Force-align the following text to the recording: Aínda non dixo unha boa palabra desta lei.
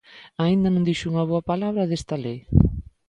Aínda 0.43 0.69
non 0.71 0.87
dixo 0.87 1.05
unha 1.11 1.25
boa 1.31 1.47
palabra 1.51 1.89
desta 1.89 2.15
lei. 2.25 2.39